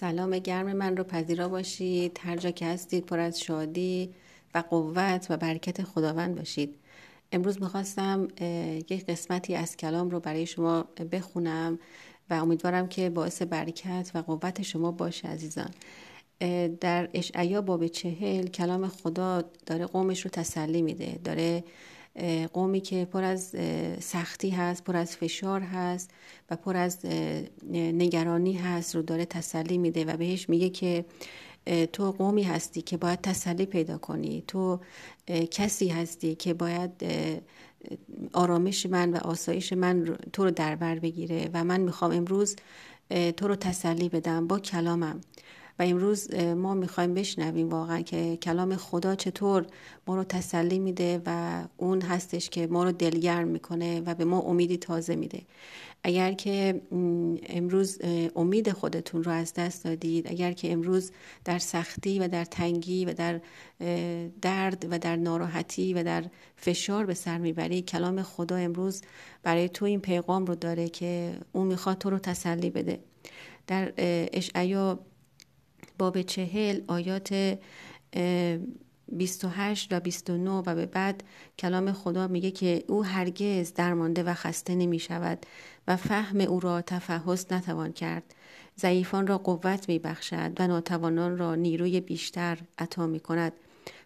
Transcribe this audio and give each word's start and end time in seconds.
سلام 0.00 0.38
گرم 0.38 0.72
من 0.72 0.96
رو 0.96 1.04
پذیرا 1.04 1.48
باشید. 1.48 2.20
هر 2.22 2.36
جا 2.36 2.50
که 2.50 2.66
هستید 2.66 3.06
پر 3.06 3.18
از 3.18 3.40
شادی 3.40 4.14
و 4.54 4.58
قوت 4.70 5.26
و 5.30 5.36
برکت 5.36 5.82
خداوند 5.82 6.36
باشید. 6.36 6.74
امروز 7.32 7.62
می‌خواستم 7.62 8.28
یک 8.90 9.06
قسمتی 9.06 9.54
از 9.54 9.76
کلام 9.76 10.10
رو 10.10 10.20
برای 10.20 10.46
شما 10.46 10.82
بخونم 11.12 11.78
و 12.30 12.34
امیدوارم 12.34 12.88
که 12.88 13.10
باعث 13.10 13.42
برکت 13.42 14.10
و 14.14 14.18
قوت 14.18 14.62
شما 14.62 14.92
باشه 14.92 15.28
عزیزان. 15.28 15.70
در 16.80 17.08
اشعیا 17.14 17.62
باب 17.62 17.86
چهل 17.86 18.46
کلام 18.46 18.88
خدا 18.88 19.44
داره 19.66 19.86
قومش 19.86 20.20
رو 20.20 20.30
تسلی 20.30 20.82
میده 20.82 21.18
داره 21.24 21.64
قومی 22.52 22.80
که 22.80 23.04
پر 23.04 23.24
از 23.24 23.56
سختی 24.00 24.50
هست 24.50 24.84
پر 24.84 24.96
از 24.96 25.16
فشار 25.16 25.60
هست 25.60 26.10
و 26.50 26.56
پر 26.56 26.76
از 26.76 27.06
نگرانی 27.72 28.52
هست 28.52 28.96
رو 28.96 29.02
داره 29.02 29.24
تسلی 29.24 29.78
میده 29.78 30.04
و 30.04 30.16
بهش 30.16 30.48
میگه 30.48 30.68
که 30.70 31.04
تو 31.92 32.12
قومی 32.12 32.42
هستی 32.42 32.82
که 32.82 32.96
باید 32.96 33.20
تسلی 33.20 33.66
پیدا 33.66 33.98
کنی. 33.98 34.44
تو 34.46 34.80
کسی 35.50 35.88
هستی 35.88 36.34
که 36.34 36.54
باید 36.54 36.90
آرامش 38.32 38.86
من 38.86 39.10
و 39.10 39.16
آسایش 39.16 39.72
من 39.72 40.16
تو 40.32 40.44
رو 40.44 40.50
در 40.50 40.76
بر 40.76 40.98
بگیره 40.98 41.50
و 41.52 41.64
من 41.64 41.80
می‌خوام 41.80 42.10
امروز 42.10 42.56
تو 43.36 43.48
رو 43.48 43.56
تسلی 43.56 44.08
بدم 44.08 44.46
با 44.46 44.58
کلامم. 44.58 45.20
و 45.78 45.82
امروز 45.82 46.34
ما 46.34 46.74
می‌خوایم 46.74 47.14
بشنویم 47.14 47.68
واقعا 47.68 48.00
که 48.00 48.36
کلام 48.36 48.76
خدا 48.76 49.14
چطور 49.14 49.66
ما 50.06 50.16
رو 50.16 50.24
تسلی 50.24 50.78
میده 50.78 51.22
و 51.26 51.62
اون 51.76 52.00
هستش 52.00 52.50
که 52.50 52.66
ما 52.66 52.84
رو 52.84 52.92
دلگرم 52.92 53.48
می‌کنه 53.48 54.00
و 54.00 54.14
به 54.14 54.24
ما 54.24 54.40
امیدی 54.40 54.76
تازه 54.76 55.16
میده. 55.16 55.42
اگر 56.04 56.32
که 56.32 56.82
امروز 57.46 57.98
امید 58.36 58.72
خودتون 58.72 59.24
رو 59.24 59.32
از 59.32 59.54
دست 59.54 59.84
دادید 59.84 60.26
اگر 60.30 60.52
که 60.52 60.72
امروز 60.72 61.10
در 61.44 61.58
سختی 61.58 62.18
و 62.18 62.28
در 62.28 62.44
تنگی 62.44 63.04
و 63.04 63.12
در 63.12 63.40
درد 64.42 64.86
و 64.90 64.98
در 64.98 65.16
ناراحتی 65.16 65.94
و 65.94 66.02
در 66.02 66.24
فشار 66.56 67.06
به 67.06 67.14
سر 67.14 67.38
می‌بری 67.38 67.82
کلام 67.82 68.22
خدا 68.22 68.56
امروز 68.56 69.02
برای 69.42 69.68
تو 69.68 69.84
این 69.84 70.00
پیغام 70.00 70.46
رو 70.46 70.54
داره 70.54 70.88
که 70.88 71.38
اون 71.52 71.66
می‌خواد 71.66 71.98
تو 71.98 72.10
رو 72.10 72.18
تسلی 72.18 72.70
بده. 72.70 73.00
در 73.66 73.92
اشعیا 74.32 74.98
باب 75.98 76.22
چهل 76.22 76.80
آیات 76.86 77.58
28 79.12 79.92
و 79.92 80.00
29 80.00 80.50
و 80.50 80.74
به 80.74 80.86
بعد 80.86 81.22
کلام 81.58 81.92
خدا 81.92 82.28
میگه 82.28 82.50
که 82.50 82.84
او 82.88 83.04
هرگز 83.04 83.74
درمانده 83.74 84.22
و 84.22 84.34
خسته 84.34 84.74
نمی 84.74 84.98
شود 84.98 85.46
و 85.88 85.96
فهم 85.96 86.40
او 86.40 86.60
را 86.60 86.82
تفحص 86.82 87.52
نتوان 87.52 87.92
کرد. 87.92 88.34
ضعیفان 88.80 89.26
را 89.26 89.38
قوت 89.38 89.88
می 89.88 89.98
بخشد 89.98 90.52
و 90.58 90.66
ناتوانان 90.66 91.38
را 91.38 91.54
نیروی 91.54 92.00
بیشتر 92.00 92.58
عطا 92.78 93.06
می 93.06 93.20
کند 93.20 93.52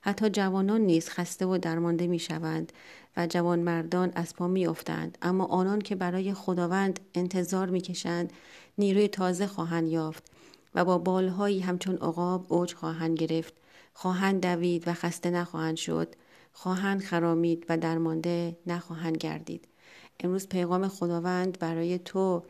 حتی 0.00 0.30
جوانان 0.30 0.80
نیز 0.80 1.08
خسته 1.08 1.46
و 1.46 1.58
درمانده 1.58 2.06
می 2.06 2.18
شوند 2.18 2.72
و 3.16 3.26
جوان 3.26 3.58
مردان 3.58 4.12
از 4.14 4.36
پا 4.36 4.48
می 4.48 4.66
افتند. 4.66 5.18
اما 5.22 5.44
آنان 5.44 5.78
که 5.78 5.94
برای 5.94 6.34
خداوند 6.34 7.00
انتظار 7.14 7.70
می 7.70 7.80
کشند 7.80 8.32
نیروی 8.78 9.08
تازه 9.08 9.46
خواهند 9.46 9.88
یافت. 9.88 10.24
و 10.74 10.84
با 10.84 10.98
بالهایی 10.98 11.60
همچون 11.60 11.94
عقاب 11.94 12.52
اوج 12.52 12.74
خواهند 12.74 13.18
گرفت. 13.18 13.54
خواهند 13.94 14.42
دوید 14.42 14.88
و 14.88 14.92
خسته 14.92 15.30
نخواهند 15.30 15.76
شد. 15.76 16.14
خواهند 16.52 17.00
خرامید 17.00 17.66
و 17.68 17.76
درمانده 17.78 18.56
نخواهند 18.66 19.16
گردید. 19.16 19.68
امروز 20.20 20.48
پیغام 20.48 20.88
خداوند 20.88 21.58
برای 21.58 21.98
تو. 21.98 22.42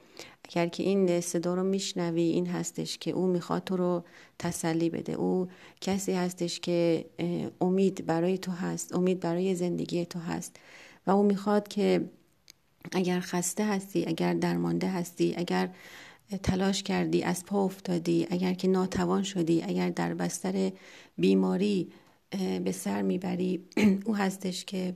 اگر 0.44 0.66
که 0.66 0.82
این 0.82 1.20
صدا 1.20 1.54
رو 1.54 1.62
میشنوی 1.62 2.22
این 2.22 2.46
هستش 2.46 2.98
که 2.98 3.10
او 3.10 3.26
می‌خواد 3.26 3.64
تو 3.64 3.76
رو 3.76 4.04
تسلی 4.38 4.90
بده. 4.90 5.12
او 5.12 5.48
کسی 5.80 6.12
هستش 6.12 6.60
که 6.60 7.04
امید 7.60 8.06
برای 8.06 8.38
تو 8.38 8.52
هست 8.52 8.94
امید 8.94 9.20
برای 9.20 9.54
زندگی 9.54 10.06
تو 10.06 10.18
هست. 10.18 10.56
و 11.06 11.10
او 11.10 11.22
می‌خواد 11.22 11.68
که 11.68 12.10
اگر 12.92 13.20
خسته 13.20 13.64
هستی 13.64 14.04
اگر 14.06 14.34
درمانده 14.34 14.88
هستی 14.88 15.34
اگر 15.36 15.70
تلاش 16.38 16.82
کردی 16.82 17.22
از 17.22 17.44
پا 17.44 17.64
افتادی 17.64 18.26
اگر 18.30 18.54
که 18.54 18.68
ناتوان 18.68 19.22
شدی 19.22 19.62
اگر 19.62 19.90
در 19.90 20.14
بستر 20.14 20.72
بیماری 21.18 21.92
به 22.64 22.72
سر 22.72 23.02
می‌بری 23.02 23.64
او 24.06 24.16
هستش 24.16 24.64
که 24.64 24.94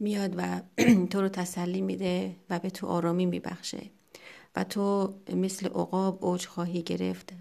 میاد 0.00 0.34
و 0.36 0.60
تو 1.10 1.20
رو 1.20 1.28
تسلی 1.28 1.80
میده 1.80 2.36
و 2.50 2.58
به 2.58 2.70
تو 2.70 2.86
آرامی 2.86 3.26
میبخشه. 3.26 3.82
و 4.56 4.64
تو 4.64 5.14
مثل 5.36 5.66
عقاب 5.66 6.24
اوج 6.24 6.46
خواهی 6.46 6.82
گرفت. 6.82 7.32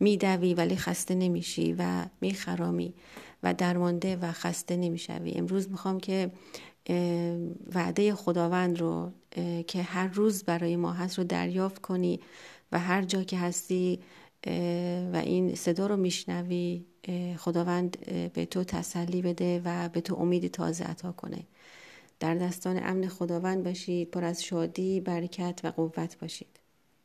میدوی 0.00 0.54
ولی 0.54 0.76
خسته 0.76 1.14
نمیشی 1.14 1.74
و 1.78 2.06
میخرامی 2.20 2.94
و 3.42 3.54
درمانده 3.54 4.16
و 4.16 4.32
خسته 4.32 4.76
نمی‌شوی. 4.76 5.32
امروز 5.32 5.70
می‌خوام 5.70 6.00
که 6.00 6.30
وعده 7.74 8.14
خداوند 8.14 8.80
رو 8.80 9.12
که 9.66 9.82
هر 9.82 10.06
روز 10.06 10.44
برای 10.44 10.76
ما 10.76 10.92
هست 10.92 11.18
رو 11.18 11.24
دریافت 11.24 11.78
کنی 11.78 12.20
و 12.72 12.78
هر 12.78 13.02
جا 13.02 13.22
که 13.22 13.38
هستی 13.38 14.00
و 15.12 15.22
این 15.24 15.54
صدا 15.54 15.86
رو 15.86 15.96
میشنوی 15.96 16.84
خداوند 17.38 17.98
به 18.32 18.46
تو 18.46 18.64
تسلی 18.64 19.22
بده 19.22 19.62
و 19.64 19.88
به 19.88 20.00
تو 20.00 20.14
امید 20.16 20.50
تازه 20.50 20.84
عطا 20.84 21.12
کنه. 21.12 21.46
در 22.20 22.34
دستان 22.34 22.80
امن 22.82 23.08
خداوند 23.08 23.64
باشید 23.64 24.10
پر 24.10 24.24
از 24.24 24.44
شادی 24.44 25.00
برکت 25.00 25.60
و 25.64 25.68
قوت 25.68 26.18
باشید. 26.18 26.59